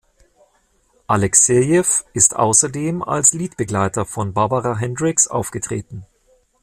Alexejew 1.07 2.01
ist 2.13 2.35
außerdem 2.35 3.03
als 3.03 3.33
Liedbegleiter 3.35 4.03
von 4.03 4.33
Barbara 4.33 4.75
Hendricks 4.75 5.27
aufgetreten. 5.27 6.07